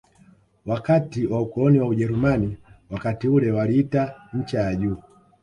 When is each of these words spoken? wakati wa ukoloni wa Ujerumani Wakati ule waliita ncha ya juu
wakati 0.65 1.25
wa 1.27 1.41
ukoloni 1.41 1.79
wa 1.79 1.87
Ujerumani 1.87 2.57
Wakati 2.91 3.27
ule 3.27 3.51
waliita 3.51 4.15
ncha 4.33 4.59
ya 4.61 4.75
juu 4.75 4.97